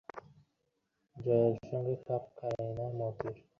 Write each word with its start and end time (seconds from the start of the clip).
জয়ার 1.17 1.53
সঙ্গে 1.69 1.95
খাপ 2.05 2.23
খায় 2.37 2.69
না 2.77 2.85
মতির। 2.99 3.37